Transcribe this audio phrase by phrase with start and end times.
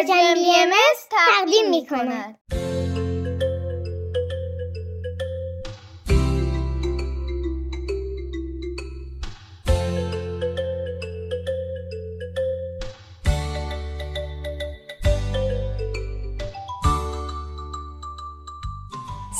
[0.00, 0.70] پرژن بی ام
[1.10, 2.38] تقدیم می کند.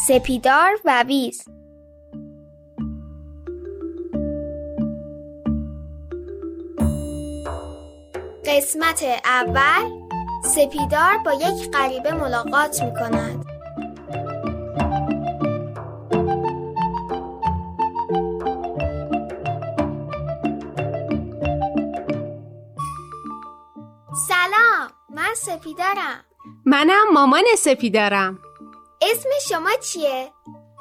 [0.06, 1.44] سپیدار و ویز
[8.44, 9.99] قسمت اول
[10.44, 13.46] سپیدار با یک غریبه ملاقات می کند
[24.28, 26.24] سلام من سپیدارم.
[26.64, 28.38] منم مامان سپیدارم.
[29.02, 30.32] اسم شما چیه؟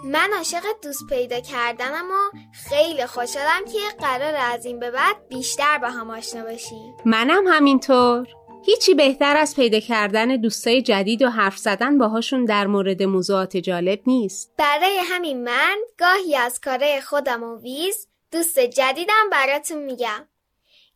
[0.03, 2.37] من عاشق دوست پیدا کردنم و
[2.69, 6.95] خیلی خوشحالم که قرار از این به بعد بیشتر با هم آشنا باشیم.
[7.05, 8.27] منم همینطور.
[8.65, 13.99] هیچی بهتر از پیدا کردن دوستای جدید و حرف زدن باهاشون در مورد موضوعات جالب
[14.05, 14.53] نیست.
[14.57, 20.27] برای همین من گاهی از کارهای خودم و ویز دوست جدیدم براتون میگم.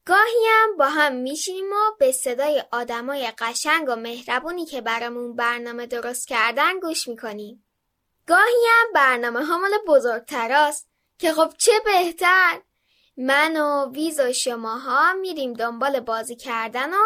[0.06, 5.86] گاهی هم با هم میشینیم و به صدای آدمای قشنگ و مهربونی که برامون برنامه
[5.86, 7.66] درست کردن گوش می‌کنیم.
[8.28, 12.62] گاهی هم برنامه ها مال بزرگتراست که خب چه بهتر؟
[13.18, 17.04] من و ویز و شماها میریم دنبال بازی کردن و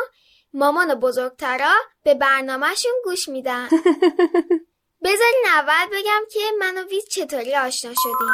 [0.54, 3.68] مامان بزرگترا به برنامهشون گوش میدن.
[5.04, 8.34] بذارین اول بگم که من و ویز چطوری آشنا شدیم.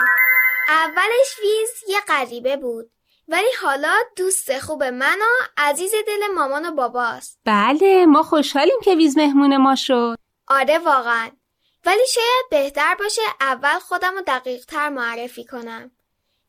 [0.67, 2.91] اولش ویز یه غریبه بود
[3.27, 7.39] ولی حالا دوست خوب من و عزیز دل مامان و باباست.
[7.45, 10.15] بله ما خوشحالیم که ویز مهمون ما شد.
[10.47, 11.31] آره واقعا.
[11.85, 15.91] ولی شاید بهتر باشه اول خودم رو دقیق تر معرفی کنم.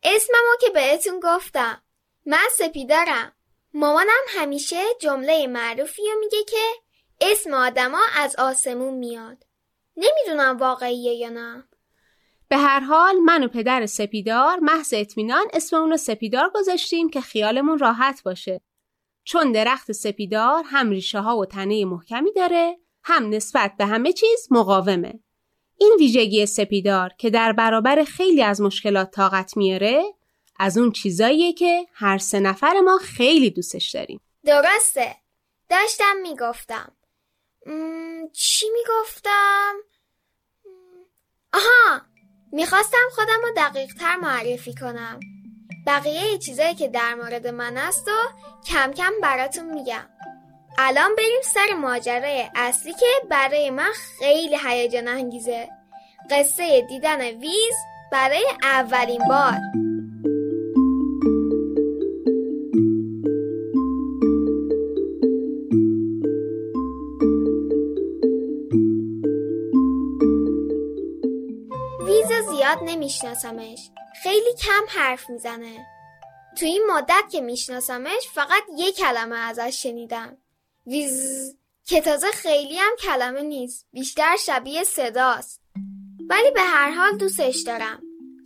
[0.03, 1.83] اسممو که بهتون گفتم.
[2.27, 3.33] من سپیدارم
[3.77, 6.67] مامانم همیشه جمله معروفی رو میگه که
[7.21, 9.45] اسم آدما از آسمون میاد.
[9.97, 11.65] نمی‌دونم واقعیه یا نه.
[12.49, 17.79] به هر حال من و پدر سپیدار محض اطمینان اسم اونو سپیدار گذاشتیم که خیالمون
[17.79, 18.61] راحت باشه.
[19.25, 24.49] چون درخت سپیدار هم ریشه ها و تنه محکمی داره هم نسبت به همه چیز
[24.51, 25.21] مقاومه.
[25.79, 30.05] این ویژگی سپیدار که در برابر خیلی از مشکلات طاقت میاره
[30.59, 34.21] از اون چیزاییه که هر سه نفر ما خیلی دوستش داریم.
[34.45, 35.17] درسته.
[35.71, 36.93] داشتم می‌گفتم.
[38.33, 39.75] چی می‌گفتم؟
[41.53, 42.01] آها.
[42.53, 45.21] می‌خواستم خودم رو دقیق تر معرفی کنم.
[45.87, 48.13] بقیه چیزایی که در مورد من است و
[48.67, 50.09] کم کم براتون میگم.
[50.79, 55.69] الان بریم سر ماجرای اصلی که برای من خیلی هیجان انگیزه.
[56.31, 57.75] قصه دیدن ویز
[58.13, 59.84] برای اولین بار.
[72.85, 73.91] نمیشناسمش.
[74.23, 75.87] خیلی کم حرف می‌زنه.
[76.59, 80.37] تو این مدت که میشناسمش فقط یه کلمه ازش شنیدم.
[80.87, 81.57] ویز.
[81.87, 83.87] که تازه خیلی هم کلمه نیست.
[83.93, 85.61] بیشتر شبیه صداست.
[86.29, 88.03] ولی به هر حال دوستش دارم.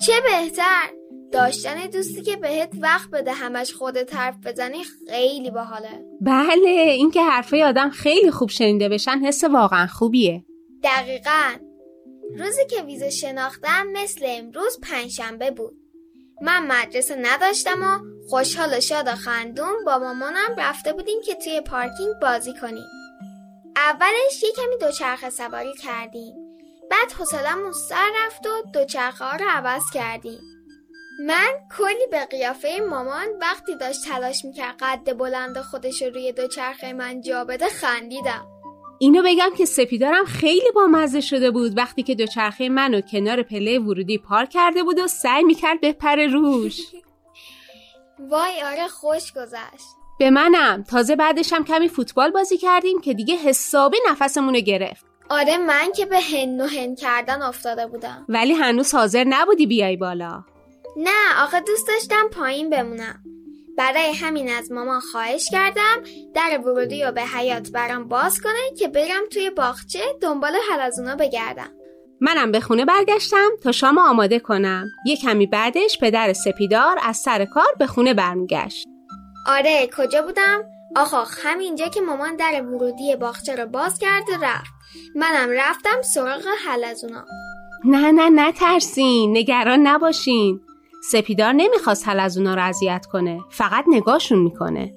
[0.06, 0.91] چه بهتر؟
[1.32, 6.05] داشتن دوستی که بهت وقت بده همش خودت حرف بزنی خیلی باحاله.
[6.20, 10.44] بله اینکه حرفای آدم خیلی خوب شنیده بشن حس واقعا خوبیه.
[10.82, 11.68] دقیقا.
[12.37, 15.77] روزی که ویز شناختم مثل امروز پنجشنبه بود.
[16.43, 21.61] من مدرسه نداشتم و خوشحال و شاد و خندون با مامانم رفته بودیم که توی
[21.61, 22.87] پارکینگ بازی کنیم.
[23.77, 26.34] اولش یه کمی دوچرخه سواری کردیم.
[26.91, 30.41] بعد حوصلمون سر رفت و دوچرخه ها رو عوض کردیم.
[31.21, 36.93] من کلی به قیافه مامان وقتی داشت تلاش می‌کرد قد بلند خودش رو روی دوچرخه
[36.93, 38.47] من جا بده خندیدم.
[38.99, 44.19] اینو بگم که سپیدارم خیلی بامزه شده بود وقتی که دوچرخه منو کنار پله ورودی
[44.19, 46.81] پارک کرده بود و سعی می‌کرد بپره روش.
[48.31, 49.89] وای آره خوش گذشت.
[50.19, 50.83] به منم.
[50.83, 55.05] تازه بعدش هم کمی فوتبال بازی کردیم که دیگه حسابی نفسمونو گرفت.
[55.31, 58.25] آره من که به هن و هن کردن افتاده بودم.
[58.29, 60.44] ولی هنوز حاضر نبودی بیای بالا.
[60.97, 63.25] نه آخه دوست داشتم پایین بمونم.
[63.79, 66.03] برای همین از مامان خواهش کردم
[66.35, 71.69] در ورودی رو به حیات برام باز کنه که برم توی باغچه دنبال حلزونا بگردم.
[72.21, 74.87] منم به خونه برگشتم تا شام آماده کنم.
[75.07, 78.87] یه کمی بعدش پدر سپیدار از سر کار به خونه برمیگشت.
[79.47, 80.65] آره کجا بودم؟
[80.97, 84.73] آخ همینجا که مامان در ورودی باغچه رو باز کرده رفت.
[85.15, 87.25] منم رفتم سراغ حلزونا
[87.85, 89.37] نه نه نترسین.
[89.37, 90.61] نگران نباشین.
[91.03, 94.95] سپیدار نمی‌خواست حلزونا رو اذیت کنه فقط نگاهشون می‌کنه.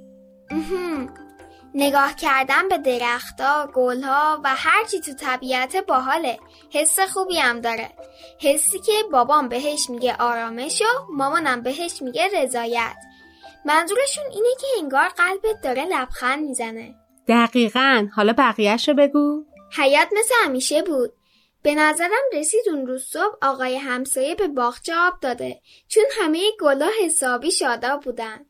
[1.75, 6.39] نگاه کردن به درختها، گلها و هرچی تو طبیعت باحاله.
[6.73, 7.89] حس خوبی هم داره.
[8.41, 12.95] حسی که بابام بهش میگه آرامش و مامانم بهش میگه رضایت.
[13.65, 16.95] منظورشون اینه که انگار قلبت داره لبخند می‌زنه.
[17.27, 18.07] دقیقا.
[18.15, 19.45] حالا بقیهش رو بگو.
[19.77, 21.13] حیات مثل همیشه بود.
[21.63, 26.89] به نظرم رسید اون روز صبح آقای همسایه به باغچه آب داده چون همه گلا
[27.03, 28.45] حسابی شاداب بودن.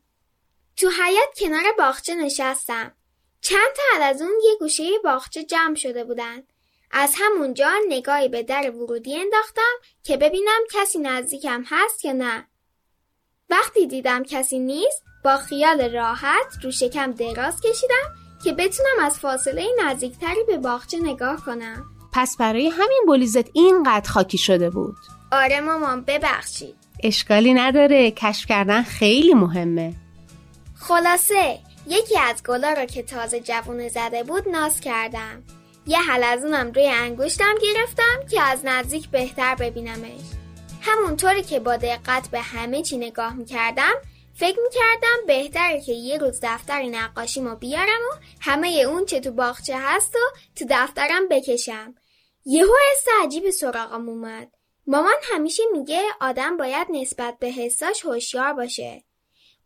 [0.78, 2.96] تو حیات کنار باغچه نشستم.
[3.42, 6.44] چند تا از اون یه گوشه باغچه جمع شده بودن.
[6.92, 9.74] از همونجا نگاهی به در ورودی انداختم
[10.04, 12.48] که ببینم کسی نزدیکم هست یا نه.
[13.50, 19.68] وقتی دیدم کسی نیست با خیال راحت رو شکم دراز کشیدم که بتونم از فاصله
[19.86, 22.01] نزدیکتری به باغچه نگاه کنم.
[22.14, 24.96] پس برای همین بولیزت اینقدر خاکی شده بود.
[25.32, 26.76] آره مامان ببخشید.
[27.04, 29.94] اشکالی نداره کشف کردن خیلی مهمه.
[30.80, 35.44] خلاصه یکی از گلا رو که تازه جوونه زده بود ناز کردم.
[35.88, 40.22] یه حل از اونم روی انگشتم گرفتم که از نزدیک بهتر ببینمش.
[40.82, 43.94] همونطوری که با دقت به همه چی نگاه می‌کردم
[44.34, 49.76] فکر می‌کردم بهتره که یه روز دفتر نقاشیمو بیارم و همه اون چه تو باغچه
[49.80, 51.96] هست و تو دفترم بکشم.
[52.46, 54.52] یهو حس عجیب سراغم اومد.
[54.88, 59.04] مامان همیشه میگه آدم باید نسبت به حساش هوشیار باشه.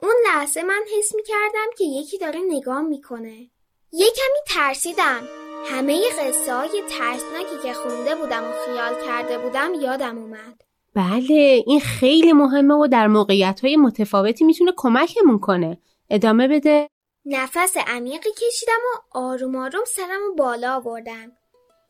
[0.01, 3.49] اون لحظه من حس می‌کردم که یکی داره نگاه می‌کنه.
[3.91, 5.27] یه کمی ترسیدم.
[5.65, 10.61] همه قصه های ترسناکی که خونده بودم و خیال کرده بودم یادم اومد.
[10.95, 15.77] بله این خیلی مهمه و در موقعیت های متفاوتی می‌تونه کمکمون کنه.
[16.09, 16.89] ادامه بده.
[17.25, 21.31] نفس عمیقی کشیدم و آروم آروم سرم بالا آوردم.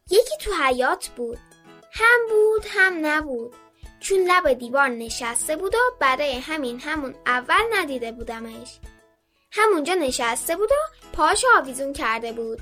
[0.10, 1.38] یکی تو حیات بود.
[1.92, 3.56] هم بود هم نبود.
[4.00, 8.80] چون لب دیوار نشسته بود و برای همین همون اول ندیده بودمش.
[9.52, 12.62] همونجا نشسته بود و پاش آویزون کرده بود.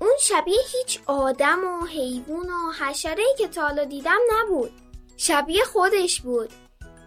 [0.00, 4.72] اون شبیه هیچ آدم و حیوان و حشره که تا حالا دیدم نبود.
[5.16, 6.50] شبیه خودش بود.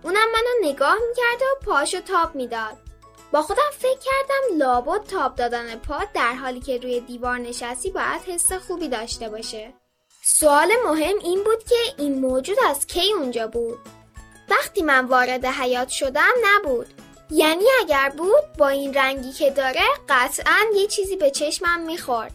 [0.03, 2.77] اونم منو نگاه می‌کرد و پاشو تاب می‌داد.
[3.31, 8.22] با خودم فکر کردم لابد تاب دادن پا در حالی که روی دیوار نشستی باید
[8.28, 9.74] حس خوبی داشته باشه.
[10.24, 13.80] سوال مهم این بود که این موجود از کی اونجا بود؟
[14.50, 16.88] وقتی من وارد حیات شدم نبود.
[17.30, 22.31] یعنی اگر بود با این رنگی که داره قطعا یه چیزی به چشمم می‌خورد.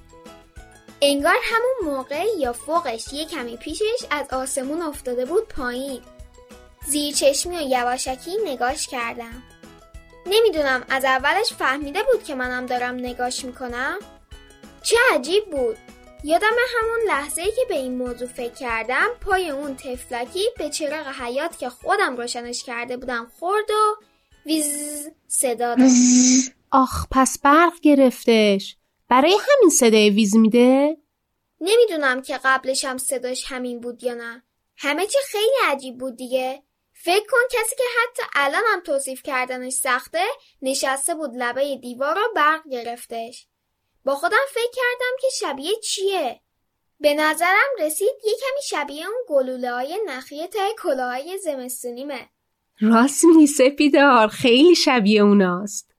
[1.02, 6.02] انگار همون موقع یا فوقش یه کمی پیشش از آسمون افتاده بود پایین.
[6.88, 9.43] زیر چشمی و یواشکی نگاش کردم.
[10.26, 13.99] نمی‌دونم از اولش فهمیده بود که منم دارم نگاش می‌کنم؟
[14.82, 15.76] چه عجیب بود.
[16.25, 21.58] یادم همون لحظه که به این موضوع فکر کردم پای اون تفلکی به چراغ حیات
[21.58, 24.05] که خودم روشنش کرده بودم خورد و
[24.46, 25.88] ویز صدا داد.
[26.70, 28.76] آخ پس برق گرفتش.
[29.08, 30.96] برای همین صدای ویز میده؟
[31.61, 34.43] نمی‌دونم که قبلش هم صداش همین بود یا نه.
[34.76, 36.62] همه چی خیلی عجیب بود دیگه.
[37.06, 40.25] فکر کن کسی که حتی الان هم توصیف کردنش سخته
[40.62, 43.47] نشسته بود لبه دیوار رو برق گرفتش.
[44.05, 46.41] با خودم فکر کردم که شبیه چیه.
[47.00, 52.29] به نظرم رسید یه کمی شبیه اون گلوله های نخیه تای کلاهای زمستونیمه.
[52.81, 55.91] راست میگی سپیدار خیلی شبیه اوناست.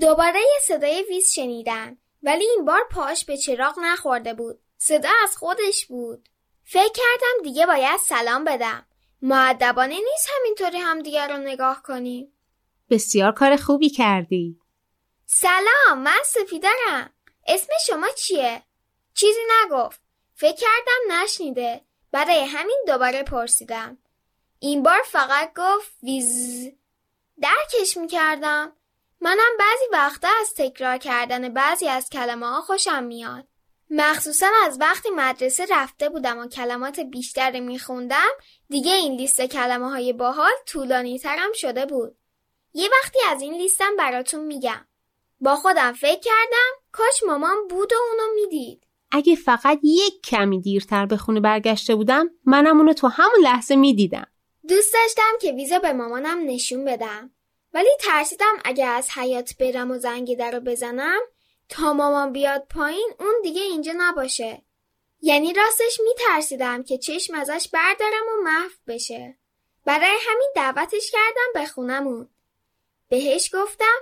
[0.00, 4.58] دوباره یه صدای ویز شنیدم ولی این بار پاش به چراغ نخورده بود.
[4.78, 6.28] صدا از خودش بود.
[6.64, 8.86] فکر کردم دیگه باید سلام بدم.
[9.22, 12.32] معدبانه نیست همینطوری هم دیگر رو نگاه کنیم
[12.90, 14.58] بسیار کار خوبی کردی.
[15.26, 17.10] سلام من سفیدرم.
[17.46, 18.62] اسم شما چیه؟
[19.14, 20.00] چیزی نگفت.
[20.34, 21.80] فکر کردم نشنیده.
[22.12, 23.98] برای همین دوباره پرسیدم.
[24.58, 26.72] این بار فقط گفت ویز.
[27.42, 28.72] درکش می‌کردم.
[29.20, 33.46] منم بعضی وقتا از تکرار کردن بعضی از کلمه ها خوشم میاد.
[33.94, 38.30] مخصوصا از وقتی مدرسه رفته بودم و کلمات بیشتری میخوندم
[38.68, 42.16] دیگه این لیست کلمه های باحال طولانی ترم شده بود.
[42.74, 44.86] یه وقتی از این لیستم براتون میگم.
[45.40, 48.86] با خودم فکر کردم کاش مامان بود و اونو می‌دید.
[49.10, 54.26] اگه فقط یک کمی دیرتر به خونه برگشته بودم منم اونو تو همون لحظه می‌دیدم.
[54.68, 57.30] دوست داشتم که ویزا به مامانم نشون بدم.
[57.74, 61.20] ولی ترسیدم اگه از حیات برم و زنگ در رو بزنم
[61.72, 64.62] تا مامان بیاد پایین اون دیگه اینجا نباشه.
[65.20, 69.38] یعنی راستش میترسیدم که چشم ازش بردارم و محو بشه.
[69.84, 72.28] برای همین دعوتش کردم به خونمون.
[73.08, 73.98] بهش گفتم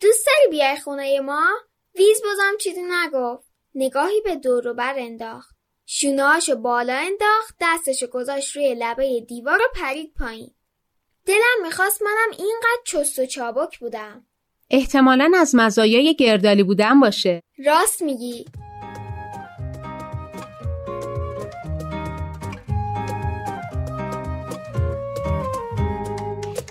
[0.00, 1.46] دوست داری بیای خونه ما؟
[1.94, 3.48] ویز بازم چیزی نگفت.
[3.74, 5.56] نگاهی به دور و بر انداخت.
[5.86, 10.54] شونهاشو بالا انداخت دستشو گذاشت روی لبه دیوار و پرید پایین.
[11.26, 14.26] دلم می‌خواست منم اینقدر چست و چابک بودم.
[14.70, 17.42] احتمالا از مزایای گردالی بودن باشه.
[17.66, 18.44] راست میگی.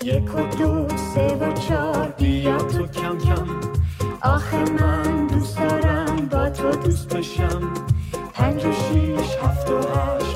[0.04, 3.48] یک و دو سه و چار بیا تو کم کم.
[4.22, 7.74] آخه من دوست دارم با تو دوست بشم
[8.34, 10.27] پنج و شیش هفت و هشت.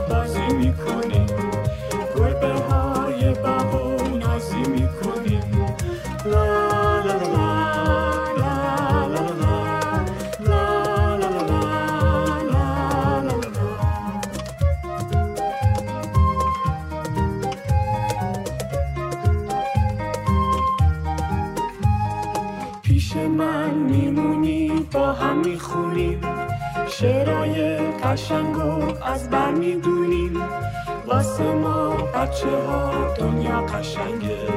[28.12, 28.56] قشنگ
[29.02, 30.42] از بر می‌دونیم
[31.08, 34.48] واسه ما بچه ها دنیا قشنگه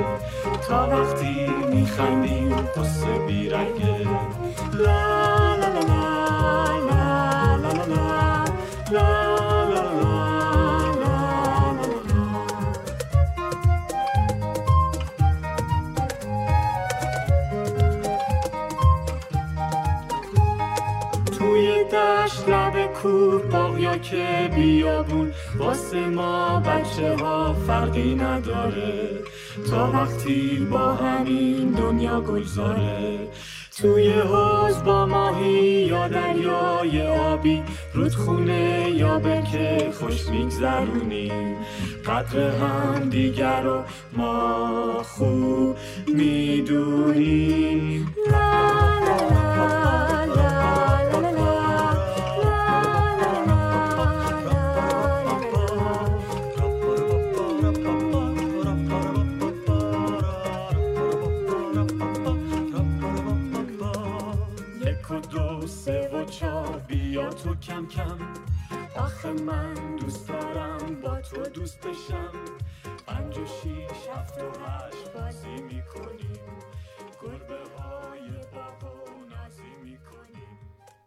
[0.68, 4.08] تا وقتی میخندیم قصه بیرنگه
[4.72, 6.14] لا لا لا لا
[6.88, 8.44] لا لا لا, لا,
[8.90, 9.23] لا
[21.44, 25.32] توی دشت لب کور باغیا که بیابون.
[25.58, 29.10] واسه ما بچه ها فرقی نداره.
[29.70, 33.18] تا وقتی با همین دنیا گلزاره.
[33.78, 37.62] توی حوز با ماهی یا دریای آبی.
[37.94, 39.20] رودخونه یا
[39.52, 41.56] که خوش میگذرونیم
[42.06, 43.82] قدر هم دیگر رو
[44.16, 48.14] ما خوب می‌دونیم.
[67.66, 68.34] کم کم
[68.96, 72.32] آخه من دوست دارم با تو دوست بشم
[73.06, 76.58] پنج و شیش هفت و هشت بازی می‌کنیم
[77.22, 80.58] گربه های بابا نازی می‌کنیم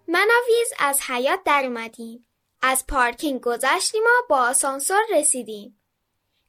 [0.08, 2.28] من و ویز از حیات در اومدیم.
[2.62, 5.82] از پارکینگ گذشتیم و با آسانسور رسیدیم.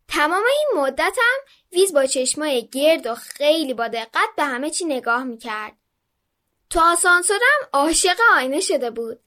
[0.09, 1.39] تمام این مدتم
[1.73, 5.77] ویز با چشمای گرد و خیلی با دقت به همه چی نگاه می‌کرد.
[6.71, 9.21] تو آسانسورم عاشق آینه شده بود.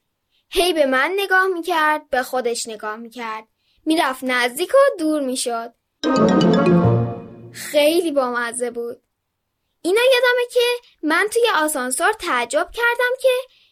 [0.54, 3.44] هی به من نگاه می‌کرد به خودش نگاه می‌کرد.
[3.86, 5.72] می‌رفت نزدیک و دور می‌شد.
[7.52, 9.02] خیلی بامزه بود.
[9.82, 10.60] اینا یادمه که
[11.02, 13.28] من توی آسانسور تعجب کردم که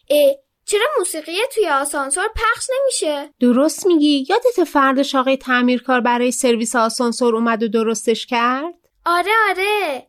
[0.09, 0.35] اه
[0.65, 7.35] چرا موسیقی توی آسانسور پخش نمیشه؟ درست میگی یادت فرداش آقای تعمیرکار برای سرویس آسانسور
[7.35, 8.73] اومد و درستش کرد
[9.05, 10.07] آره آره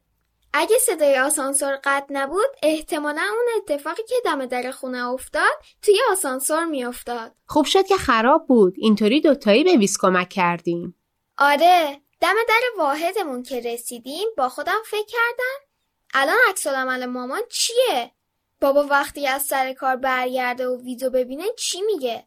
[0.55, 6.65] اگه صدای آسانسور قطع نبود احتمالا اون اتفاقی که دم در خونه افتاد توی آسانسور
[6.65, 7.33] میافتاد.
[7.47, 8.75] خوب شد که خراب بود.
[8.77, 10.95] اینطوری دوتایی به ویز کمک کردیم.
[11.39, 15.67] آره دم در واحدمون که رسیدیم با خودم فکر کردم
[16.15, 18.13] الان عکس العمل مامان چیه؟
[18.61, 22.27] بابا وقتی از سر کار برگرده و ویدیو ببینه چی میگه؟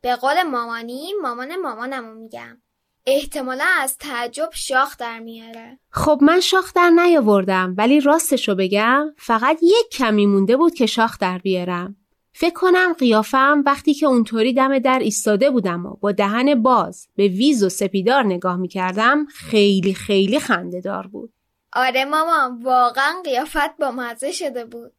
[0.00, 2.61] به قول مامانی مامان مامانمو میگم.
[3.06, 5.78] احتمالا از تعجب شاخ در میاره.
[5.90, 11.18] خب من شاخ در نیاوردم ولی راستشو بگم فقط یک کمی مونده بود که شاخ
[11.18, 11.96] در بیارم.
[12.32, 17.28] فکر کنم قیافم وقتی که اونطوری دم در ایستاده بودم و با دهن باز به
[17.28, 21.32] ویز و سپیدار نگاه می‌کردم خیلی خیلی خنده دار بود.
[21.72, 24.92] آره مامان واقعا قیافت با مزه شده بود.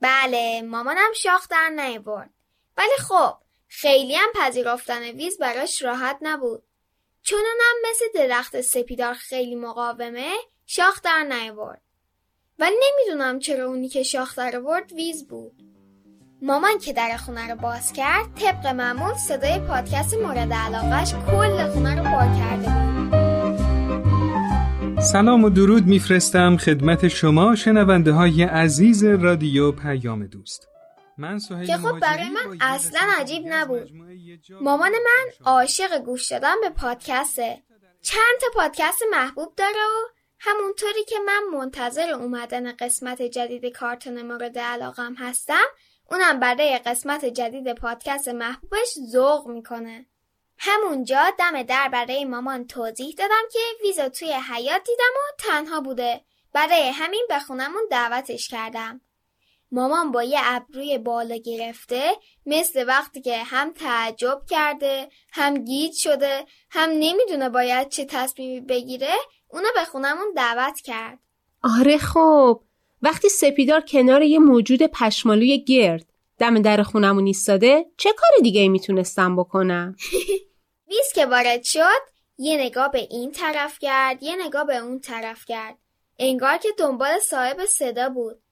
[0.00, 2.30] بله مامانم شاخ در نیورد
[2.76, 3.34] ولی خب
[3.68, 6.62] خیلی هم پذیرفتن ویز براش راحت نبود.
[7.22, 10.32] چون اونم مثل درخت سپیدار خیلی مقاومه
[10.66, 11.82] شاخ در نیورد
[12.58, 15.52] ولی نمی‌دونم چرا اونی که شاخ در آورد ویز بود.
[16.42, 21.96] مامان که در خونه رو باز کرد طبق معمول صدای پادکست مورد علاقش کل خونه
[21.96, 22.92] رو پر کرده بود.
[25.00, 30.68] سلام و درود میفرستم خدمت شما شنونده های عزیز رادیو پیام دوست.
[31.18, 33.90] من که خب برای من اصلا عجیب نبود.
[34.60, 37.62] مامان من عاشق گوش دادن به پادکسته.
[38.02, 40.08] چند تا پادکست محبوب داره و
[40.38, 45.66] همونطوری که من منتظر اومدن قسمت جدید کارتون مورد علاقم هستم
[46.10, 50.06] اونم برای قسمت جدید پادکست محبوبش ذوق می‌کنه.
[50.58, 56.24] همونجا دم در برای مامان توضیح دادم که ویزا توی حیات دیدم و تنها بوده.
[56.52, 59.00] برای همین به خونمون دعوتش کردم.
[59.72, 62.02] مامان با یه ابروی بالا گرفته
[62.46, 69.14] مثل وقتی که هم تعجب کرده هم گیج شده هم نمی‌دونه باید چه تصمیمی بگیره
[69.48, 71.18] اونو به خونمون دعوت کرد.
[71.78, 72.60] آره خب.
[73.02, 76.06] وقتی سپیدار کنار یه موجود پشمالوی گرد
[76.38, 79.96] دم در خونمون ایستاده چه کار دیگه ای می‌تونستم بکنم؟
[80.90, 82.02] ویز که وارد شد
[82.38, 85.78] یه نگاه به این طرف کرد یه نگاه به اون طرف کرد.
[86.18, 88.42] انگار که دنبال صاحب صدا بود.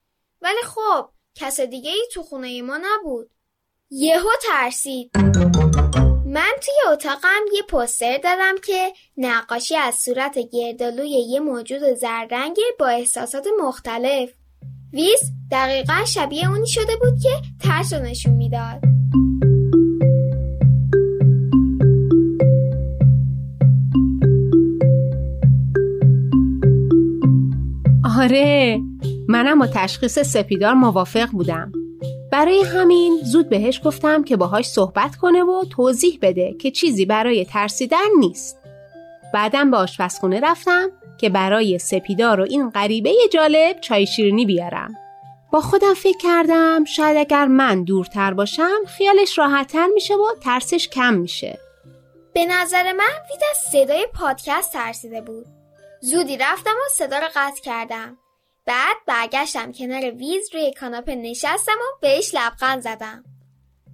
[0.42, 3.30] ولی خب کس دیگه ای تو خونه ما نبود.
[3.90, 5.10] یهو ترسید.
[6.26, 12.88] من توی اتاقم یه پوستر دادم که نقاشی از صورت گردالوی یه موجود زررنگ با
[12.88, 14.30] احساسات مختلف.
[14.92, 15.20] ویز
[15.50, 17.30] دقیقا شبیه اونی شده بود که
[17.62, 18.80] ترس نشون می‌داد.
[28.18, 28.80] آره
[29.30, 31.72] منم با تشخیص سپیدار موافق بودم.
[32.32, 37.44] برای همین زود بهش گفتم که باهاش صحبت کنه و توضیح بده که چیزی برای
[37.44, 38.58] ترسیدن نیست.
[39.34, 44.94] بعدم به آشپزخونه رفتم که برای سپیدار و این غریبه جالب چای شیرینی بیارم.
[45.52, 51.14] با خودم فکر کردم شاید اگر من دورتر باشم خیالش راحتتر میشه و ترسش کم
[51.14, 51.58] میشه.
[52.34, 55.46] به نظر من وید از صدای پادکست ترسیده بود.
[56.00, 58.16] زودی رفتم و صدا رو قطع کردم.
[58.66, 63.24] بعد برگشتم کنار ویز روی کاناپه نشستم و بهش لبخند زدم.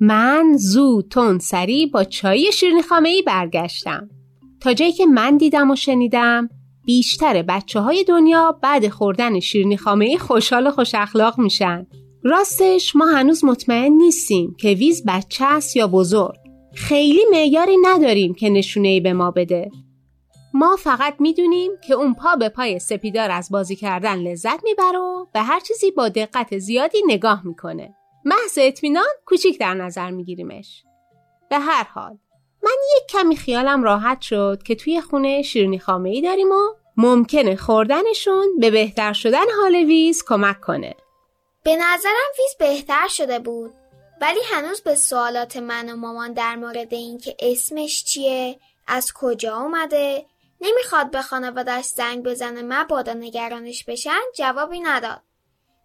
[0.01, 4.09] من زود تون سری با چای شیرینی خامه ای برگشتم.
[4.61, 6.49] تا جایی که من دیدم و شنیدم
[6.85, 11.87] بیشتر بچه های دنیا بعد خوردن شیرینی خامه ای خوشحال و خوش اخلاق میشن.
[12.23, 16.37] راستش ما هنوز مطمئن نیستیم که ویز بچه است یا بزرگ.
[16.75, 19.71] خیلی معیاری نداریم که نشونه ای به ما بده.
[20.59, 25.27] ما فقط می‌دونیم که اون پا به پای سپیدار از بازی کردن لذت می‌بره و
[25.33, 27.95] به هر چیزی با دقت زیادی نگاه می‌کنه.
[28.25, 30.83] محض اطمینان کوچیک در نظر میگیریمش.
[31.51, 32.19] به هر حال
[32.63, 37.57] من یک کمی خیالم راحت شد که توی خونه شیرنی خامه ای داریم و ممکنه
[37.57, 40.95] خوردنشون به بهتر شدن حال ویز کمک کنه.
[41.65, 43.71] به نظرم ویز بهتر شده بود
[44.21, 50.25] ولی هنوز به سوالات من و مامان در مورد اینکه اسمش چیه، از کجا اومده،
[50.61, 55.23] نمی‌خواد به خانوادش زنگ بزنه مبادا نگرانش بشن جوابی نداد.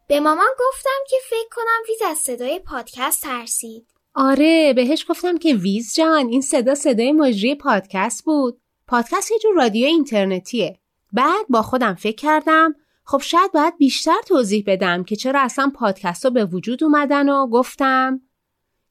[0.08, 3.88] به مامان گفتم که فکر کنم ویز از صدای پادکست ترسید.
[4.16, 8.62] آره بهش گفتم که ویز جان این صدا صدای مجری پادکست بود.
[8.88, 10.80] پادکست یه جور رادیو اینترنتیه.
[11.14, 16.24] بعد با خودم فکر کردم خب شاید باید بیشتر توضیح بدم که چرا اصلا پادکست
[16.24, 18.22] ها به وجود اومدن و گفتم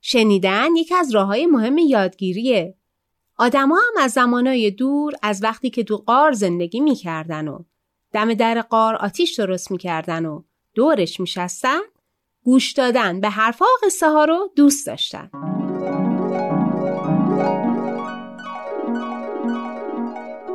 [0.00, 2.76] شنیدن یکی از راه های مهم یادگیریه.
[3.40, 7.58] آدما هم از زمانای دور از وقتی که تو قار زندگی می‌کردن و
[8.12, 10.42] دم در قار آتیش درست می‌کردن و
[10.74, 11.80] دورش میشستن
[12.44, 15.30] گوش دادن به حرفا و قصه ها رو دوست داشتن.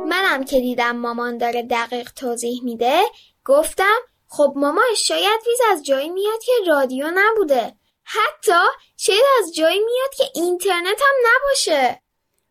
[0.08, 3.00] منم که دیدم مامان داره دقیق توضیح میده
[3.44, 8.60] گفتم خب ماما شاید ویز از جایی میاد که رادیو نبوده حتی
[8.96, 12.05] شاید از جایی میاد که اینترنت هم نباشه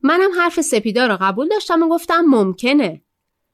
[0.08, 3.02] منم حرف سپیدا رو قبول داشتم و گفتم ممکنه.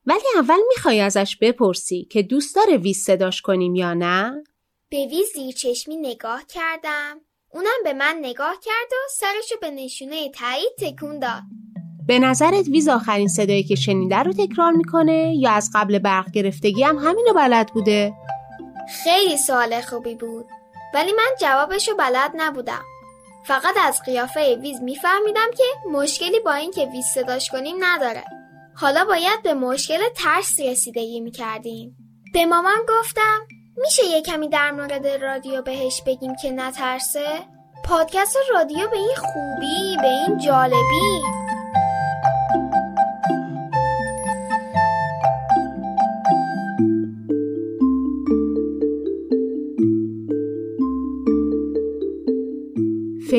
[0.05, 4.43] ولی اول می‌خوای ازش بپرسی که دوست داره ویز صداش کنیم یا نه؟
[4.89, 7.21] به ویز زیر چشمی نگاه کردم.
[7.49, 11.41] اونم به من نگاه کرد و سرشو به نشونه تایید تکون داد.
[12.07, 16.83] به نظرت ویز آخرین صدایی که شنیده رو تکرار می‌کنه یا از قبل برق گرفتگی
[16.83, 18.13] هم همینو بلد بوده؟
[19.03, 20.45] خیلی سوال خوبی بود.
[20.93, 22.83] ولی من جوابشو بلد نبودم.
[23.45, 28.23] فقط از قیافه ویز میفهمیدم که مشکلی با اینکه ویز صداش کنیم نداره.
[28.75, 31.97] حالا باید به مشکل ترس رسیدگی می‌کردیم.
[32.33, 33.39] به مامان گفتم
[33.77, 37.27] میشه یه کمی در مورد رادیو بهش بگیم که نترسه؟
[37.85, 41.21] پادکست رادیو به این خوبی به این جالبی؟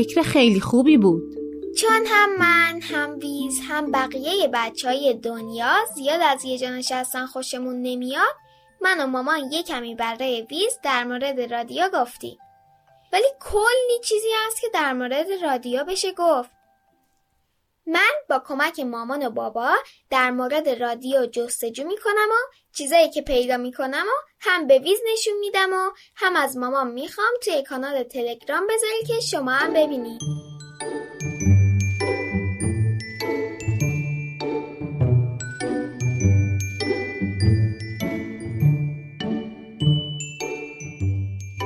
[0.03, 1.23] فکر خیلی خوبی بود.
[1.79, 7.27] چون هم من هم ویز هم بقیه بچه های دنیا زیاد از یه جا نشستن
[7.27, 8.35] خوشمون نمیاد
[8.81, 12.39] من و مامان یه کمی برای ویز در مورد رادیو گفتیم.
[13.13, 16.51] ولی کلی چیزی هست که در مورد رادیو بشه گفت.
[17.87, 19.75] من با کمک مامان و بابا
[20.11, 25.35] در مورد رادیو جستجو می‌کنم و چیزایی که پیدا می‌کنم و هم به ویز نشون
[25.41, 30.21] میدم و هم از مامان می‌خوام توی کانال تلگرام بذاری که شما هم ببینید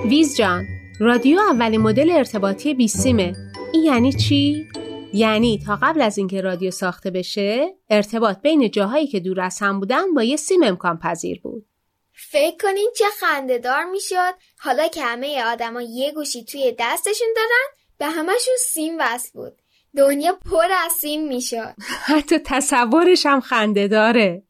[0.04, 0.66] ویز جان
[1.00, 3.32] رادیو اولین مدل ارتباطی بیسیمه
[3.72, 4.66] این یعنی چی؟
[5.12, 9.80] یعنی تا قبل از اینکه رادیو ساخته بشه ارتباط بین جاهایی که دور از هم
[9.80, 11.66] بودن با یه سیم امکان پذیر بود
[12.12, 18.06] فکر کنین چه خندهدار می‌شد حالا که همه آدما یه گوشی توی دستشون دارن به
[18.06, 19.52] همشون سیم وصل بود
[19.96, 21.74] دنیا پر از سیم می‌شد
[22.12, 24.42] حتی تصورش هم خنده داره.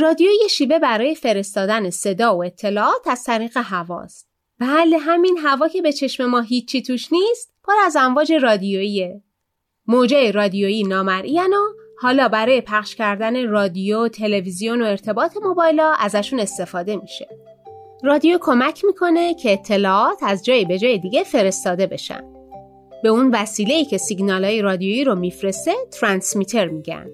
[0.00, 4.28] رادیو یه شیوه برای فرستادن صدا و اطلاعات از طریق هواست.
[4.58, 9.22] بله همین هوا که به چشم ما هیچی توش نیست پر از امواج رادیوییه.
[9.88, 11.42] موجه رادیویی نامرئی و
[12.00, 17.28] حالا برای پخش کردن رادیو، تلویزیون و ارتباط موبایلا ازشون استفاده میشه.
[18.02, 22.20] رادیو کمک می‌کنه که اطلاعات از جای به جای دیگه فرستاده بشن.
[23.02, 27.06] به اون وسیله‌ای که سیگنالای رادیویی رو میفرسته ترانسمیتر میگن.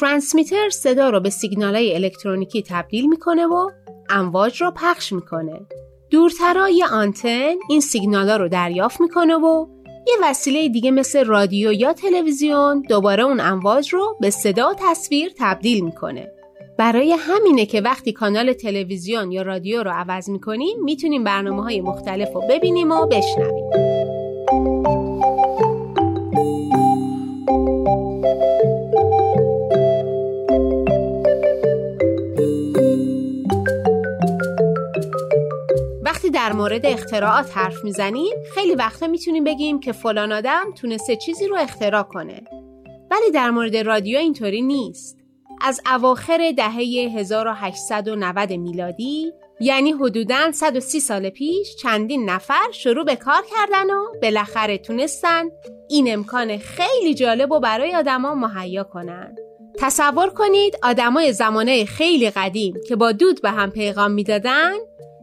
[0.00, 3.70] ترانسمیتر صدا رو به سیگنالای الکترونیکی تبدیل می‌کنه و
[4.10, 5.60] امواج رو پخش می‌کنه.
[6.10, 9.66] دورترا یه آنتن این سیگنالا رو دریافت می‌کنه و
[10.06, 15.32] یه وسیله دیگه مثل رادیو یا تلویزیون دوباره اون امواج رو به صدا و تصویر
[15.38, 16.32] تبدیل می‌کنه.
[16.78, 22.32] برای همینه که وقتی کانال تلویزیون یا رادیو رو عوض می‌کنیم می‌تونیم برنامه های مختلف
[22.34, 23.89] رو ببینیم و بشنویم.
[36.70, 42.02] مورد اختراعات حرف می‌زنیم خیلی وقتا می‌تونیم بگیم که فلان آدم تونسته چیزی رو اختراع
[42.02, 42.42] کنه.
[43.10, 45.18] ولی در مورد رادیو اینطوری نیست.
[45.60, 46.80] از اواخر دهه
[47.18, 54.78] 1890 میلادی یعنی حدوداً 130 سال پیش چندین نفر شروع به کار کردن و بالاخره
[54.78, 55.44] تونستن
[55.88, 59.36] این امکان خیلی جالب و برای آدما مهیا کنن.
[59.78, 64.72] تصور کنید آدمای زمانه خیلی قدیم که با دود به هم پیغام می‌دادن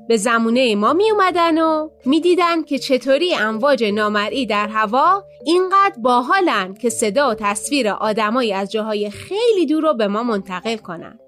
[0.08, 6.74] به زمونه ما می اومدن و می‌دیدن که چطوری امواج نامرئی در هوا اینقدر باحالن
[6.74, 11.20] که صدا و تصویر آدمایی از جاهای خیلی دور رو به ما منتقل کنن.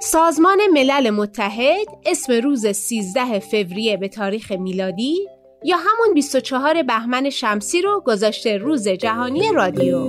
[0.00, 5.28] سازمان ملل متحد اسم روز 13 فوریه به تاریخ میلادی
[5.64, 10.08] یا همون 24 بهمن شمسی رو گذاشته روز جهانی رادیو.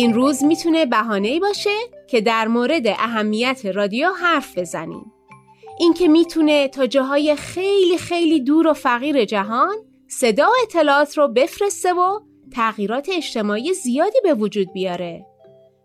[0.00, 1.76] این روز می‌تونه بهانه‌ای باشه
[2.08, 5.12] که در مورد اهمیت رادیو حرف بزنیم.
[5.78, 9.76] این که می‌تونه تا جاهای خیلی خیلی دور و فقیر جهان
[10.08, 12.20] صدا و اطلاعات رو بفرسته و
[12.54, 15.26] تغییرات اجتماعی زیادی به وجود بیاره.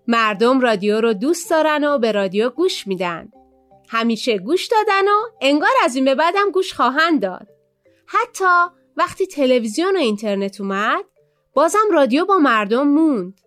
[0.08, 3.30] مردم رادیو رو دوست دارن و به رادیو گوش میدن.
[3.90, 7.48] همیشه گوش دادن و انگار از این به بعدم گوش خواهند داد.
[8.06, 11.06] حتی وقتی تلویزیون و اینترنت اومد
[11.54, 13.42] بازم رادیو با مردم موند.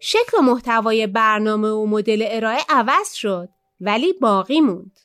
[0.00, 3.48] شکل و محتوای برنامه و مدل ارائه عوض شد
[3.80, 4.98] ولی باقی موند.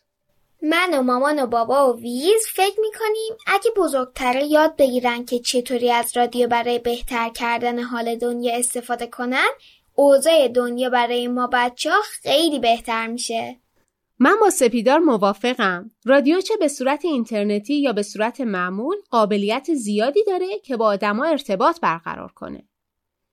[0.61, 5.91] من و مامان و بابا و ویز فکر می‌کنیم اگه بزرگتره یاد بگیرن که چطوری
[5.91, 9.49] از رادیو برای بهتر کردن حال دنیا استفاده کنن
[9.95, 13.59] اوضاع دنیا برای ما بچه ها خیلی بهتر میشه.
[14.19, 15.91] من با سپیدار موافقم.
[16.05, 21.25] رادیو چه به صورت اینترنتی یا به صورت معمول قابلیت زیادی داره که با آدما
[21.25, 22.63] ارتباط برقرار کنه.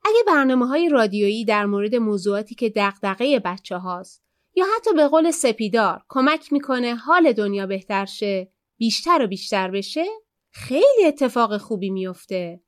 [0.04, 4.22] اگه برنامه های رادیویی در مورد موضوعاتی که دغدغه بچه هاست
[4.54, 10.04] یا حتی به قول سپیدار کمک می‌کنه حال دنیا بهتر شه بیشتر و بیشتر بشه
[10.50, 12.60] خیلی اتفاق خوبی میفته.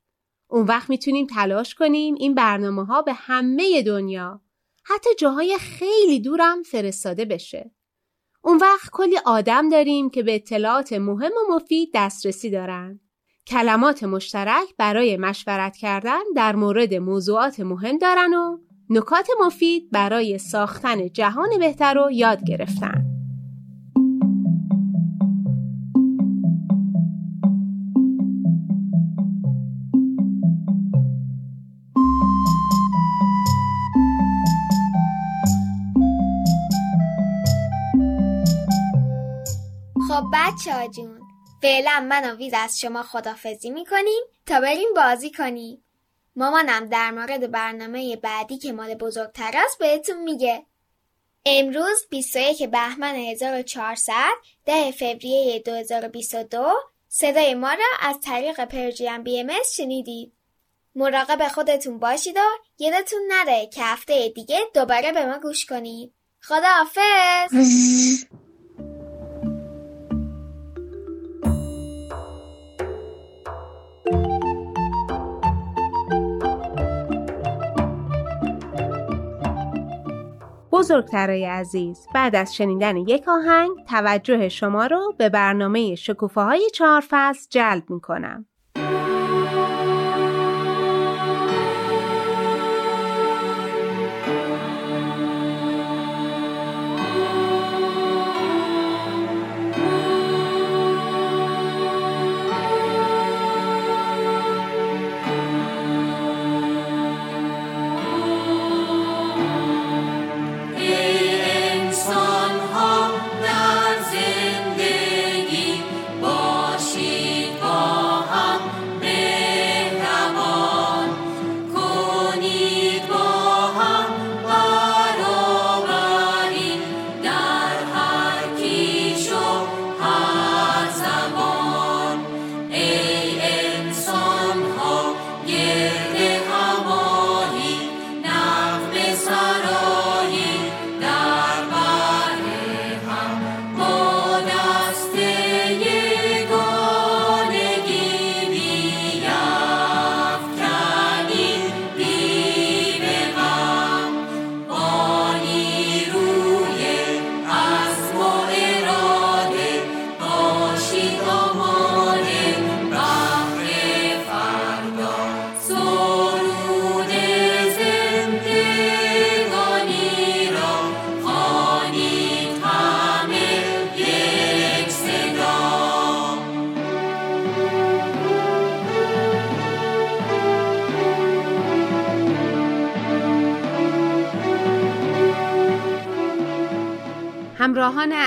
[0.48, 4.40] اون وقت می‌تونیم تلاش کنیم این برنامه ها به همه دنیا
[4.84, 7.70] حتی جاهای خیلی دورم فرستاده بشه.
[8.42, 13.00] اون وقت کلی آدم داریم که به اطلاعات مهم و مفید دسترسی دارن.
[13.50, 18.58] کلمات مشترک برای مشورت کردن در مورد موضوعات مهم دارن و
[18.90, 23.04] نکات مفید برای ساختن جهان بهتر رو یاد گرفتن.
[40.08, 41.19] خب بچه ها
[41.62, 45.84] فعلا من و ویز از شما خدافزی می‌کنیم تا بریم بازی کنیم.
[46.36, 50.66] مامانم در مورد برنامه بعدی که مال بزرگتر است بهتون میگه.
[51.46, 54.12] امروز 21 بهمن 1400
[54.64, 56.72] ده فوریه 2022
[57.08, 60.32] صدای ما را از طریق پرژیم بی ام شنیدید.
[60.94, 62.40] مراقب خودتون باشید و
[62.78, 66.12] یادتون نره که هفته دیگه دوباره به ما گوش کنید.
[66.40, 67.54] خداحافظ!
[80.80, 87.04] بزرگترای عزیز بعد از شنیدن یک آهنگ توجه شما رو به برنامه شکوفه های چهار
[87.10, 88.46] فصل جلب می کنم.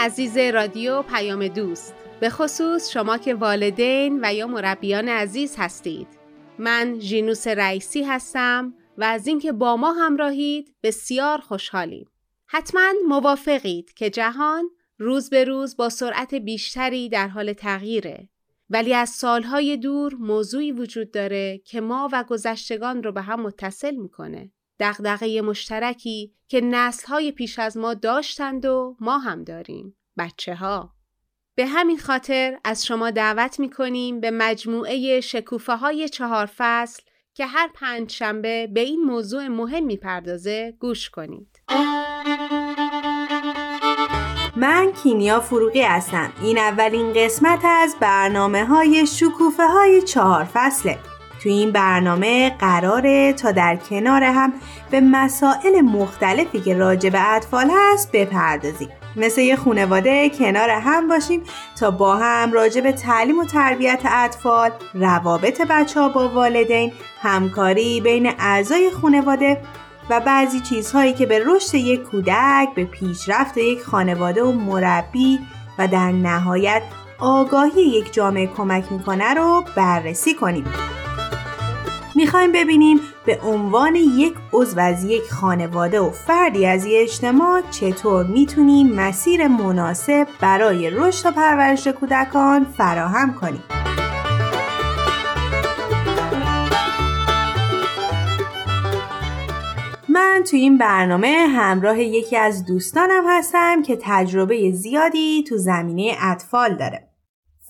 [0.04, 1.96] عزیز رادیو پیام دوست.
[2.20, 6.08] به خصوص شما که والدین و یا مربیان عزیز هستید.
[6.60, 12.06] من ژینوس رئیسی هستم و از اینکه با ما همراهید بسیار خوشحالیم.
[12.46, 18.30] حتما موافقید که جهان روز به روز با سرعت بیشتری در حال تغییره.
[18.70, 23.96] ولی از سالهای دور موضوعی وجود داره که ما و گذشتگان رو به هم متصل
[23.96, 24.52] می‌کنه.
[24.80, 29.96] دغدغه مشترکی که نسلهای پیش از ما داشتند و ما هم داریم.
[30.18, 30.94] بچه ها
[31.56, 37.70] به همین خاطر از شما دعوت می‌کنیم به مجموعه شکوفه های چهار فصل که هر
[37.74, 41.60] پنج شنبه به این موضوع مهم می‌پردازه گوش کنید.
[44.56, 46.34] من کیمیا فروغی هستم.
[46.42, 51.12] این اولین قسمت از برنامه های شکوفه های چهار فصله.
[51.44, 54.54] تو این برنامه قراره تا در کنار هم
[54.92, 58.90] به مسائل مختلفی که راجع به اطفال هست بپردازیم.
[59.16, 61.42] مثل یه خونواده کنار هم باشیم
[61.80, 68.02] تا با هم راجع به تعلیم و تربیت اطفال روابط بچه ها با والدین همکاری
[68.02, 69.62] بین اعضای خونواده
[70.10, 75.40] و بعضی چیزهایی که به رشد یک کودک به پیشرفت یک خانواده و مربی
[75.80, 76.82] و در نهایت
[77.20, 80.66] آگاهی یک جامعه کمک می‌کنه رو بررسی کنیم.
[82.24, 88.26] می‌خوایم ببینیم به عنوان یک عضو از یک خانواده و فردی از یک اجتماع چطور
[88.26, 93.64] می‌تونیم مسیر مناسب برای رشد و پرورش کودکان فراهم کنیم
[100.10, 106.76] من تو این برنامه همراه یکی از دوستانم هستم که تجربه زیادی تو زمینه اطفال
[106.76, 107.12] داره.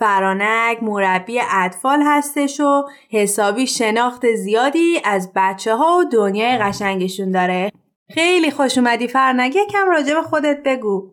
[0.03, 7.71] فرانک مربی اطفال هستش و حسابی شناخت زیادی از بچه ها و دنیای قشنگشون داره.
[8.09, 11.11] خیلی خوش اومدی فرانک یکم راجع به خودت بگو.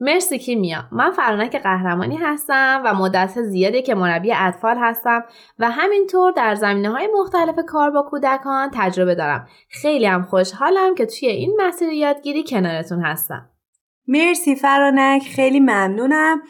[0.00, 5.24] مرسی کیمیا من فرانک قهرمانی هستم و مدت زیادی که مربی اطفال هستم
[5.58, 11.06] و همینطور در زمینه های مختلف کار با کودکان تجربه دارم خیلی هم خوشحالم که
[11.06, 13.48] توی این مسیر یادگیری کنارتون هستم
[14.08, 16.42] مرسی فرانک خیلی ممنونم.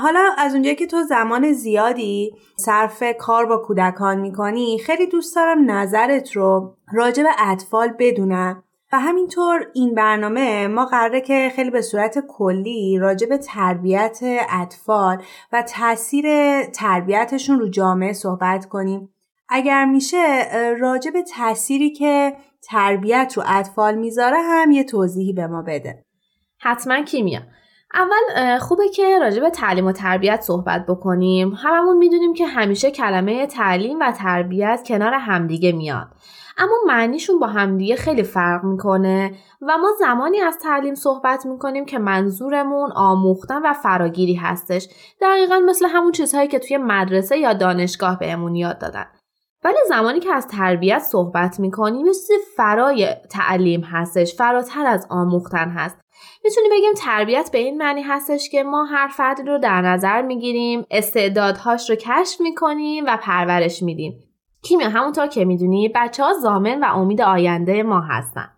[0.00, 5.70] حالا از اونجایی که تو زمان زیادی صرف کار با کودکان می‌کنی خیلی دوست دارم
[5.70, 8.62] نظرت رو راجع به اطفال بدونم.
[8.92, 14.18] و همینطور این برنامه ما قراره که خیلی به صورت کلی راجع به تربیت
[14.50, 16.26] اطفال و تاثیر
[16.64, 19.14] تربیتشون رو جامعه صحبت کنیم.
[19.48, 20.48] اگر میشه
[20.80, 22.36] راجع به تأثیری که
[22.70, 26.04] تربیت رو اطفال می‌ذاره هم یه توضیحی به ما بده.
[26.64, 27.40] حتما کیمیا.
[27.94, 31.54] اول خوبه که راجع به تعلیم و تربیت صحبت بکنیم.
[31.54, 36.06] هممون می‌دونیم که همیشه کلمه تعلیم و تربیت کنار همدیگه میاد.
[36.58, 41.98] اما معنیشون با همدیگه خیلی فرق می‌کنه و ما زمانی از تعلیم صحبت می‌کنیم که
[41.98, 44.88] منظورمون آموختن و فراگیری هستش.
[45.20, 49.06] دقیقا مثل همون چیزهایی که توی مدرسه یا دانشگاه بهمون یاد دادن.
[49.64, 56.00] ولی زمانی که از تربیت صحبت می‌کنیم مثل فرای تعلیم هستش فراتر از آموختن هست.
[56.44, 60.86] می‌تونیم بگیم تربیت به این معنی هستش که ما هر فردی رو در نظر می‌گیریم
[60.90, 64.12] استعدادهاش رو کشف می‌کنیم و پرورش میدیم.
[64.62, 68.50] کیمیا همونطور که می‌دونی بچه ها زامن و امید آینده ما هستن.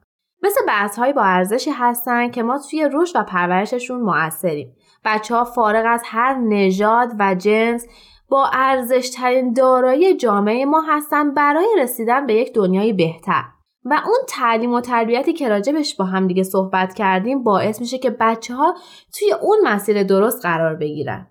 [0.43, 5.45] مثل بحث های با ارزشی هستن که ما توی رشد و پرورششون موثریم بچه ها
[5.45, 7.87] فارغ از هر نژاد و جنس
[8.29, 13.45] با ارزشترین دارایی جامعه ما هستن برای رسیدن به یک دنیای بهتر.
[13.85, 18.11] و اون تعلیم و تربیتی که راجبش با هم دیگه صحبت کردیم باعث میشه که
[18.11, 18.75] بچه ها
[19.19, 21.27] توی اون مسیر درست قرار بگیرن.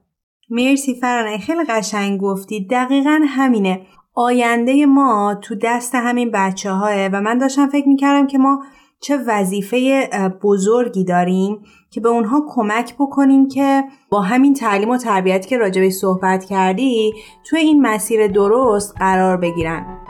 [0.50, 2.68] مرسی فرانه خیلی قشنگ گفتی.
[2.68, 3.82] دقیقا همینه.
[4.14, 8.64] آینده ما تو دست همین بچه های و من داشتم فکر می‌کردم که ما
[9.06, 10.10] چه وظیفه
[10.41, 15.89] بزرگی داریم که به اونها کمک بکنیم که با همین تعلیم و تربیتی که راجبه
[15.89, 17.13] صحبت کردی
[17.50, 20.05] توی این مسیر درست قرار بگیرن.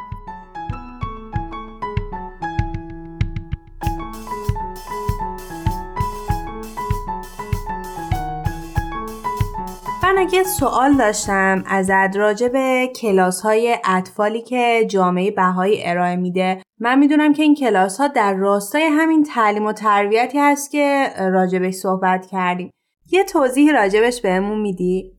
[10.15, 16.62] من اگه سوال داشتم از راجع به کلاس های اطفالی که جامعه بهایی ارائه میده
[16.80, 21.73] من می‌دونم که این کلاس ها در راستای همین تعلیم و تربیتی هست که راجبش
[21.73, 22.71] صحبت کردیم
[23.12, 25.12] یه توضیح راجبش بهمون میدی؟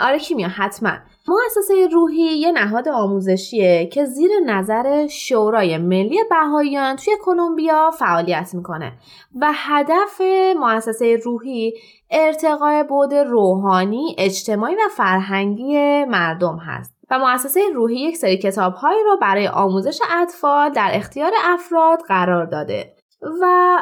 [0.00, 0.92] آره کیمیا حتما
[1.28, 8.92] مؤسسه روحی یه نهاد آموزشیه که زیر نظر شورای ملی بهاییان توی کلمبیا فعالیت می‌کنه
[9.40, 10.20] و هدف
[10.60, 11.74] مؤسسه روحی
[12.10, 16.94] ارتقای بود روحانی، اجتماعی و فرهنگی مردم هست.
[17.10, 22.94] و مؤسسه روحی یک سری کتابهایی رو برای آموزش اطفال در اختیار افراد قرار داده
[23.22, 23.78] و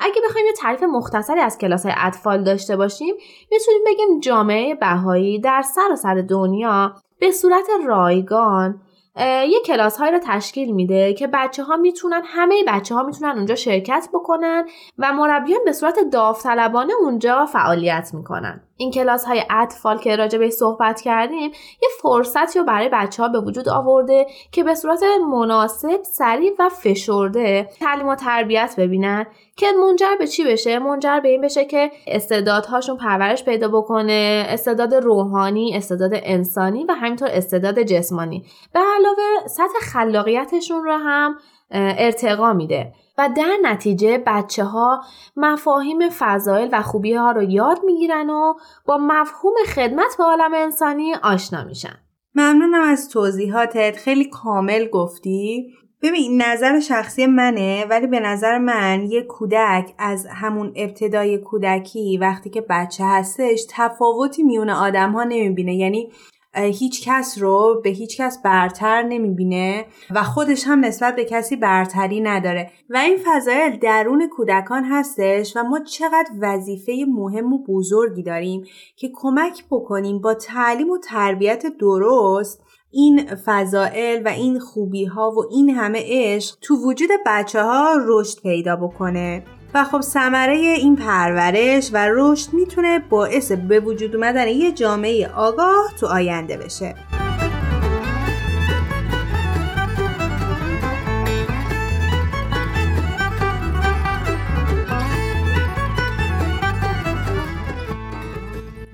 [0.00, 3.14] اگه بخوایم یه تعریف مختصری از کلاس های اطفال داشته باشیم
[3.50, 8.80] می‌تونیم بگیم جامعه بهایی در سراسر سر دنیا به صورت رایگان
[9.20, 13.54] یه کلاس های رو تشکیل میده که بچه ها می‌تونن همه بچه ها می‌تونن اونجا
[13.54, 14.66] شرکت بکنن
[14.98, 18.60] و مربیان به صورت داوطلبانه اونجا فعالیت می‌کنن.
[18.76, 23.28] این کلاس های اطفال که راجع به صحبت کردیم یه فرصتی رو برای بچه ها
[23.28, 25.00] به وجود آورده که به صورت
[25.30, 29.26] مناسب سریع و فشرده تعلیم و تربیت ببینن.
[29.56, 34.94] که منجر به چی بشه؟ منجر به این بشه که استعدادهاشون پرورش پیدا بکنه استعداد
[34.94, 38.44] روحانی استعداد انسانی و همینطور استعداد جسمانی.
[38.72, 41.36] به علاوه سطح خلاقیتشون رو هم
[41.70, 45.00] ارتقا میده و در نتیجه بچه ها
[45.36, 48.54] مفاهیم فضایل و خوبی ها رو یاد می‌گیرن و
[48.86, 51.96] با مفهوم خدمت به عالم انسانی آشنا میشن.
[52.34, 53.96] ممنونم از توضیحاتت.
[53.96, 55.66] خیلی کامل گفتی.
[56.04, 62.50] ببین نظر شخصی منه ولی به نظر من یه کودک از همون ابتدای کودکی وقتی
[62.50, 65.74] که بچه هستش تفاوتی میون آدم ها نمی‌بینه.
[65.74, 66.12] یعنی
[66.56, 72.20] هیچ کس رو به هیچ کس برتر نمی‌بینه و خودش هم نسبت به کسی برتری
[72.20, 72.70] نداره.
[72.90, 78.64] و این فضایل درون کودکان هستش و ما چقدر وظیفه مهم و بزرگی داریم
[78.96, 82.64] که کمک بکنیم با تعلیم و تربیت درست
[82.94, 88.42] این فضائل و این خوبی ها و این همه عشق تو وجود بچه ها رشد
[88.42, 89.42] پیدا بکنه.
[89.74, 95.92] و خب ثمره این پرورش و رشد می‌تونه باعث به وجود اومدن یه جامعه آگاه
[96.00, 96.94] تو آینده بشه.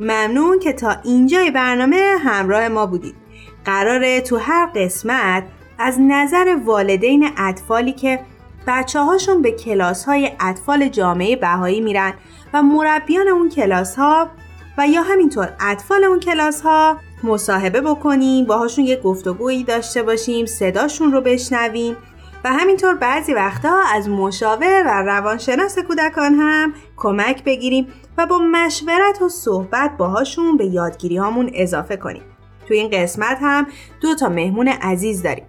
[0.00, 3.29] ممنون که تا اینجای برنامه همراه ما بودید.
[3.64, 5.44] قراره تو هر قسمت
[5.78, 8.20] از نظر والدین اطفالی که
[8.66, 12.12] بچه هاشون به کلاس های اطفال جامعه بهایی میرن
[12.54, 14.30] و مربیان اون کلاس ها
[14.78, 21.12] و یا همینطور اطفال اون کلاس ها مصاحبه بکنیم باهاشون یه گفتگویی داشته باشیم صداشون
[21.12, 21.96] رو بشنویم
[22.44, 27.86] و همینطور بعضی وقتها از مشاور و روانشناس کودکان هم کمک بگیریم
[28.18, 32.22] و با مشورت و صحبت باهاشون به یادگیری هامون اضافه کنیم.
[32.70, 33.66] تو این قسمت هم
[34.00, 35.44] دو تا مهمون عزیز داریم.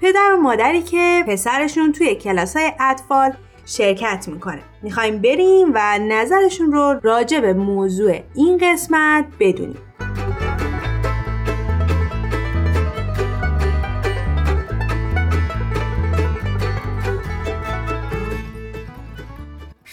[0.00, 3.32] پدر و مادری که پسرشون توی کلاس های اطفال
[3.66, 4.60] شرکت می‌کنه.
[4.82, 9.78] می‌خوایم بریم و نظرشون رو راجع به موضوع این قسمت بدونیم.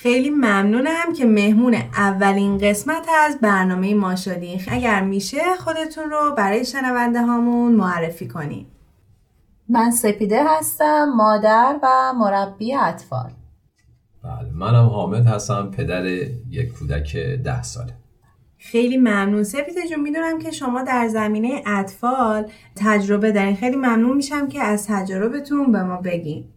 [0.03, 4.61] خیلی ممنونم که مهمون اولین قسمت از برنامه ما شدین.
[4.67, 8.67] اگر میشه خودتون رو برای شنونده هامون معرفی کنید
[9.69, 13.31] من سپیده هستم مادر و مربی اطفال.
[14.23, 16.05] بله منم حامد هستم پدر
[16.49, 17.93] یک کودک ده ساله.
[18.57, 19.43] خیلی ممنون.
[19.43, 22.45] سپیده جون می‌دونم که شما در زمینه اطفال
[22.75, 23.55] تجربه دارین.
[23.55, 26.52] خیلی ممنون میشم که از تجربتون به ما بگین.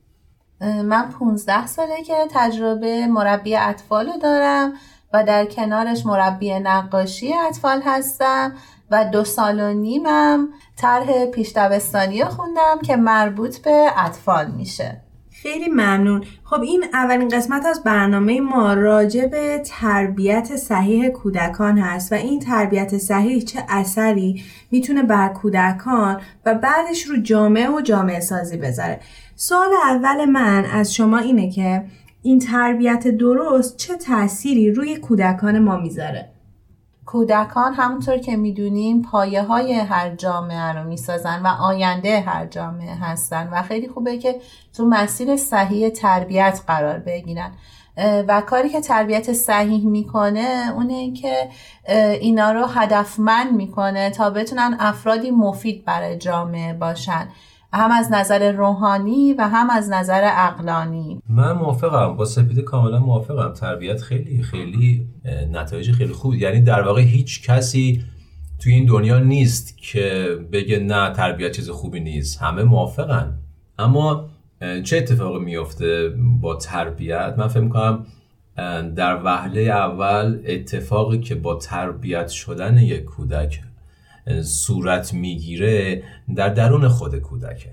[0.61, 4.73] من 15 ساله که تجربه مربی اطفال دارم
[5.13, 8.53] و در کنارش مربی نقاشی اطفال هستم
[8.91, 11.57] و دو سال و نیمم طرح پیش
[12.29, 15.06] خوندم که مربوط به اطفال میشه.
[15.43, 16.25] خیلی ممنون.
[16.45, 22.41] خب این اولین قسمت از برنامه ما راجع به تربیت صحیح کودکان هست و این
[22.41, 29.01] تربیت صحیح چه اثری می‌تونه بر کودکان و بعدش رو جامعه و جامعه سازی بذاره.
[29.35, 31.85] سوال اول من از شما اینه که
[32.23, 36.36] این تربیت درست چه تأثیری روی کودکان ما می‌ذاره؟
[37.07, 43.49] کودکان همونطور که می‌دونیم پایه های هر جامعه رو می‌سازن و آینده هر جامعه هستن
[43.53, 44.41] و خیلی خوبه که
[44.77, 47.51] تو مسیر صحیح تربیت قرار بگیرن.
[48.29, 51.49] و کاری که تربیت صحیح می‌کنه اونه که
[52.21, 57.29] اینا رو هدفمند می‌کنه تا بتونن افرادی مفید برای جامعه باشن.
[57.73, 61.23] هم از نظر روحانی و هم از نظر عقلانی.
[61.29, 62.17] من موافقم.
[62.17, 63.53] با سپیده کاملا موافقم.
[63.53, 65.07] تربیت خیلی خیلی
[65.53, 66.35] نتایج خیلی خوب.
[66.35, 68.03] یعنی در واقع هیچ کسی
[68.59, 72.43] توی این دنیا نیست که بگه نه تربیت چیز خوبی نیست.
[72.43, 73.39] همه موافقن.
[73.79, 74.29] اما
[74.85, 78.07] چه اتفاقی میفته با تربیت؟ من فکر می‌کنم
[78.97, 83.61] در وهله اول اتفاقی که با تربیت شدن یک کودک
[84.43, 86.03] صورت می‌گیره
[86.37, 87.73] در درون خود کودکه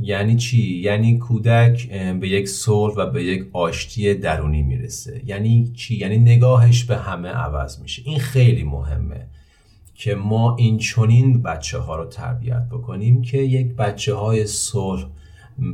[0.00, 1.90] یعنی چی؟ یعنی کودک
[2.20, 7.28] به یک صلح و به یک آشتی درونی می‌رسه یعنی چی؟ یعنی نگاهش به همه
[7.28, 9.26] عوض میشه این خیلی مهمه
[9.94, 15.06] که ما این چونین بچه ها رو تربیت بکنیم که یک بچه های صلح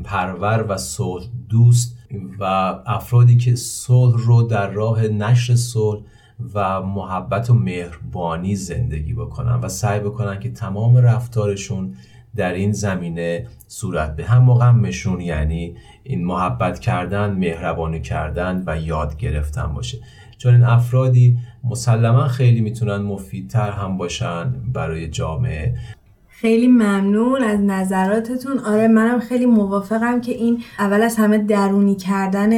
[0.05, 1.97] پرور و صلح دوست
[2.39, 2.45] و
[2.87, 6.01] افرادی که صلح رو در راه نشر صلح
[6.55, 11.95] و محبت و مهربانی زندگی بکنن و سعی بکنن که تمام رفتارشون
[12.37, 19.17] در این زمینه صورت به هم مقمشون یعنی این محبت کردن مهربانی کردن و یاد
[19.17, 19.99] گرفتن باشه.
[20.39, 25.75] چون این افرادی مسلما خیلی می‌تونن مفیدتر هم باشن برای جامعه.
[26.41, 28.59] خیلی ممنون از نظراتتون.
[28.59, 32.51] آره منم خیلی موافقم که این اول از همه درونی کردن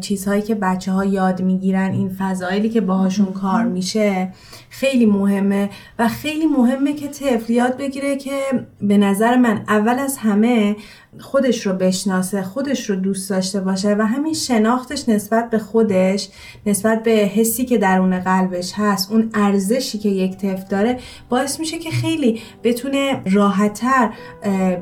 [0.00, 4.32] چیزهایی که بچه ها یاد می‌گیرن این فضایلی که باهاشون کار میشه
[4.70, 5.70] خیلی مهمه.
[5.98, 8.40] و خیلی مهمه که طفل یاد بگیره که
[8.82, 10.76] به نظر من اول از همه
[11.20, 16.28] خودش رو بشناسه خودش رو دوست داشته باشه و همین شناختش نسبت به خودش
[16.66, 20.98] نسبت به حسی که درون قلبش هست اون ارزشی که یک طفل داره
[21.28, 24.10] باعث میشه که خیلی بتونه راحتتر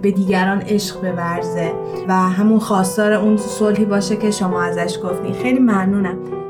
[0.03, 1.73] به دیگران عشق بورزه
[2.09, 6.46] و همون خواستار اون صلحی باشه که شما ازش گفتین خیلی ممنونم.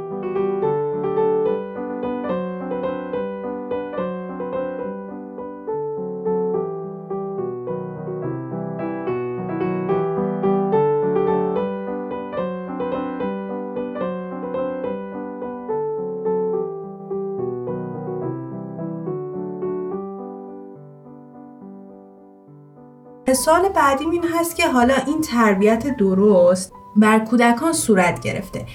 [23.36, 28.66] سال بعدی این هست که حالا این تربیت درست بر کودکان صورت گرفته.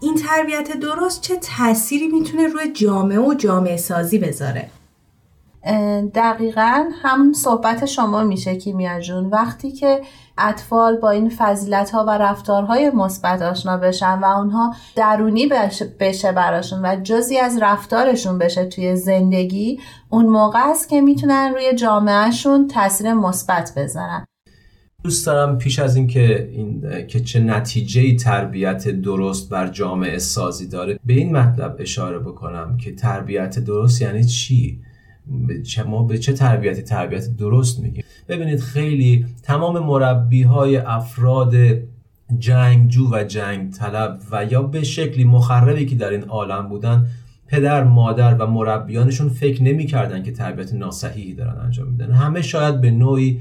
[0.00, 4.70] این تربیت درست چه تأثیری می‌تونه روی جامعه و جامعه سازی بذاره؟
[6.14, 9.26] دقیقا هم صحبت شما میشه کیمیا جون.
[9.26, 10.00] وقتی که
[10.38, 15.46] اطفال با این فضیلت ها و رفتارهای مثبت آشنا بشن و اونها درونی
[16.00, 19.80] بشه براشون و جزی از رفتارشون بشه توی زندگی
[20.10, 24.24] اون موقع است که می‌تونن روی جامعهشون تاثیر مثبت بذارن.
[25.04, 30.98] دوست دارم پیش از اینکه این که چه نتیجه تربیت درست بر جامعه سازی داره
[31.06, 34.80] به این مطلب اشاره بکنم که تربیت درست یعنی چی؟
[35.86, 41.54] ما به چه تربیتی تربیت درست میگیم؟ ببینید خیلی تمام مربی های افراد
[42.38, 47.06] جنگجو و جنگ طلب و یا به شکلی مخربی که در این عالم بودن
[47.46, 52.12] پدر مادر و مربیانشون فکر نمی‌کردن که تربیت ناسحیحی دارن انجام میدن.
[52.12, 53.40] همه شاید به نوعی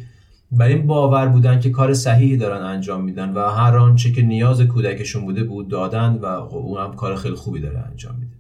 [0.52, 4.62] بر این باور بودن که کار صحیحی دارن انجام میدن و هر آنچه که نیاز
[4.62, 8.37] کودکشون بوده بود دادن و اون هم کار خیلی خوبی داره انجام میده.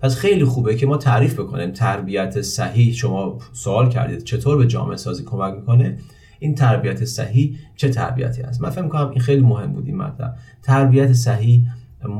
[0.00, 1.70] پس خیلی خوبه که ما تعریف بکنیم.
[1.70, 5.98] تربیت صحیح شما سوال کردید چطور به جامعه سازی کمک می‌کنه؟
[6.38, 10.34] این تربیت صحیح چه تربیتی است؟ من فکر می‌کنم این خیلی مهم بود این مطلب.
[10.62, 11.64] تربیت صحیح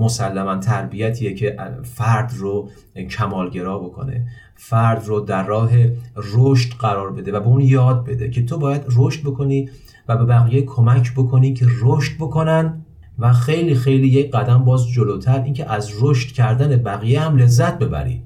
[0.01, 2.71] مسلما تربیتیه که فرد رو
[3.11, 4.27] کمالگرا بکنه.
[4.57, 5.71] فرد رو در راه
[6.17, 9.69] رشد قرار بده و به اون یاد بده که تو باید رشد بکنی
[10.09, 12.87] و به بقیه کمک بکنی که رشد بکنن.
[13.21, 18.23] و خیلی خیلی یک قدم باز جلوتر اینکه از رشد کردن بقیه هم لذت ببری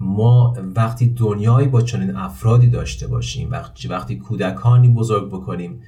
[0.00, 5.80] ما وقتی دنیایی با چنین افرادی داشته باشیم وقتی وقتی کودکانی بزرگ بکنیم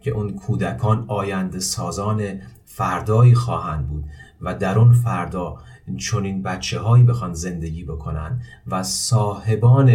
[0.00, 2.22] که اون کودکان آینده سازان
[2.64, 4.04] فردایی خواهند بود
[4.40, 5.56] و در اون فردا
[5.98, 9.92] چنین بچه هایی بخوان زندگی بکنن و صاحبان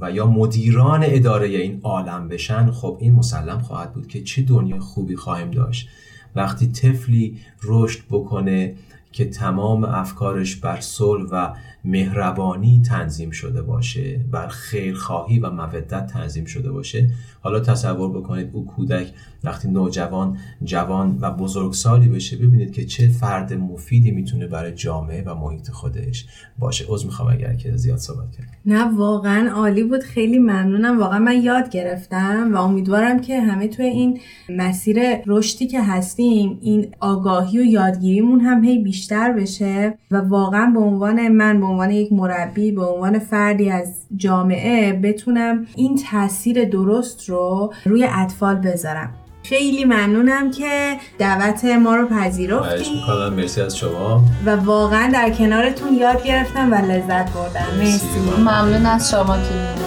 [0.00, 4.80] و یا مدیران اداره این عالم بشن خب این مسلم خواهد بود که چه دنیا
[4.80, 5.88] خوبی خواهیم داشت.
[6.36, 8.74] وقتی طفلی رشد بکنه
[9.12, 16.44] که تمام افکارش بر صلح و مهربانی تنظیم شده باشه بر خیرخواهی و مودت تنظیم
[16.44, 17.10] شده باشه
[17.46, 19.12] حالا تصور بکنید او کودک
[19.44, 25.34] وقتی نوجوان جوان و بزرگسالی بشه ببینید که چه فرد مفیدی می‌تونه برای جامعه و
[25.34, 26.26] محیط خودش
[26.58, 26.84] باشه.
[26.88, 30.02] عذر می‌خوام اگر که زیاد صحبت کرد نه واقعا عالی بود.
[30.02, 30.98] خیلی ممنونم.
[30.98, 36.94] واقعا من یاد گرفتم و امیدوارم که همه توی این مسیر رشدی که هستیم این
[37.00, 42.12] آگاهی و یادگیریمون هم هی بیشتر بشه و واقعا به عنوان من به عنوان یک
[42.12, 47.35] مربی به عنوان فردی از جامعه بتونم این تاثیر درست رو
[47.84, 49.10] روی اطفال بذارم.
[49.42, 52.92] خیلی ممنونم که دعوت ما رو پذیرفتیم
[53.36, 54.22] مرسی از شما.
[54.46, 57.66] و واقعا در کنارتون یاد گرفتم و لذت بردم.
[57.78, 58.06] مرسی,
[58.38, 59.85] ممنون از شما که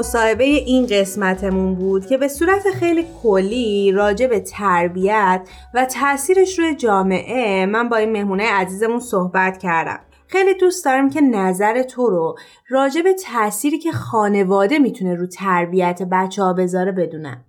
[0.00, 6.74] مصاحبه این قسمتمون بود که به صورت خیلی کلی راجع به تربیت و تاثیرش روی
[6.74, 12.36] جامعه من با این مهمونه عزیزمون صحبت کردم خیلی دوست دارم که نظر تو رو
[12.68, 17.44] راجع به تأثیری که خانواده می‌تونه رو تربیت بچه ها بذاره بدونم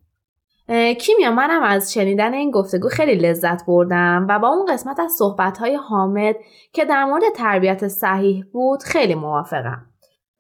[1.00, 5.76] کیمیا منم از شنیدن این گفتگو خیلی لذت بردم و با اون قسمت از صحبتهای
[5.76, 6.36] حامد
[6.74, 9.91] که در مورد تربیت صحیح بود خیلی موافقم.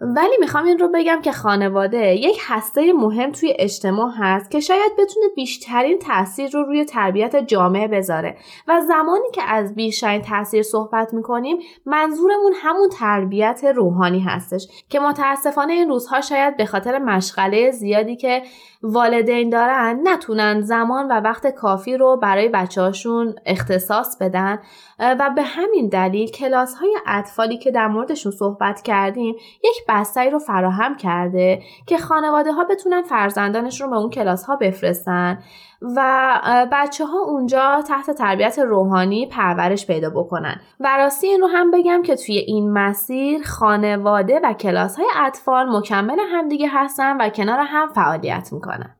[0.04, 4.92] ولی می‌خوام این رو بگم که خانواده یک هسته مهم توی اجتماع هست که شاید
[4.98, 8.38] بتونه بیشترین تاثیر رو روی تربیت جامعه بذاره.
[8.68, 15.74] و زمانی که از بیشترین تاثیر صحبت می‌کنیم منظورمون همون تربیت روحانی هستش که متاسفانه
[15.74, 18.44] این روزها شاید به خاطر مشغله زیادی که
[18.84, 24.60] والدین دارن نتونن زمان و وقت کافی رو برای بچه هاشون اختصاص بدن.
[25.00, 30.40] و به همین دلیل کلاس های اطفالی که در موردشون صحبت کردیم یک بستری رو
[30.40, 35.44] فراهم کرده که خانواده ها بتونن فرزندانش رو به اون کلاس ها بفرستن.
[35.82, 36.40] و
[36.72, 40.56] بچه ها اونجا تحت تربیت روحانی پرورش پیدا بکنن.
[40.80, 45.78] و راستی این رو هم بگم که توی این مسیر خانواده و کلاس های اطفال
[45.78, 48.96] مکمل همدیگه هستن و کنار هم فعالیت می‌کنن.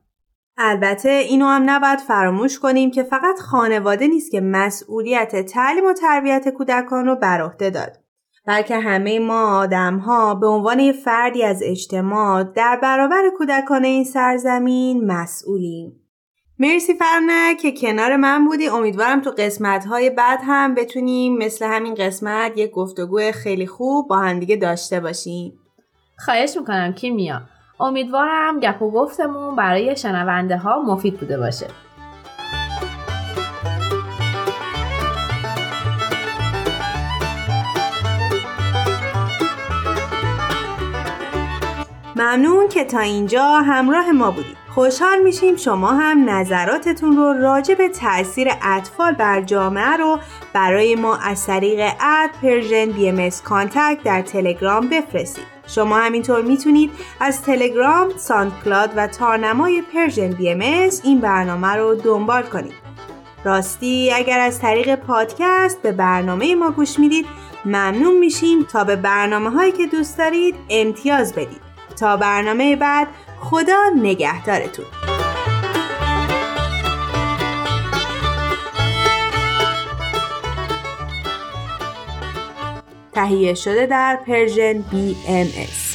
[0.58, 6.48] البته اینو هم نباید فراموش کنیم که فقط خانواده نیست که مسئولیت تعلیم و تربیت
[6.48, 7.96] کودکان رو بر عهده داد.
[8.46, 14.04] بلکه همه ما آدم ها به عنوان یه فردی از اجتماع در برابر کودکان این
[14.04, 16.01] سرزمین مسئولیم.
[16.58, 18.68] مرسی فرنه که کنار من بودی.
[18.68, 24.18] امیدوارم تو قسمت های بعد هم بتونیم مثل همین قسمت یک گفتگو خیلی خوب با
[24.18, 25.52] همدیگه داشته باشیم.
[26.18, 27.42] خواهش می‌کنم کیمیا.
[27.80, 31.66] امیدوارم گپ و گفتمون برای شنونده ها مفید بوده باشه.
[42.16, 47.88] ممنون که تا اینجا همراه ما بودید خوشحال میشیم شما هم نظراتتون رو راجع به
[47.88, 50.18] تاثیر اطفال بر جامعه رو
[50.52, 55.44] برای ما از طریق at Persian BM contact در تلگرام بفرستید.
[55.66, 56.90] شما همینطور می‌تونید
[57.20, 58.08] از تلگرام،
[58.64, 60.60] کلاد و تارنمای Persian BM
[61.04, 62.74] این برنامه رو دنبال کنید.
[63.44, 67.26] راستی اگر از طریق پادکست به برنامه ما گوش می‌دید
[67.64, 71.71] ممنون میشیم تا به برنامه هایی که دوست دارید امتیاز بدید.
[71.92, 73.08] تا برنامه بعد
[73.40, 74.84] خدا نگهدارتون.
[83.12, 85.91] تهیه شده در پرژن BMS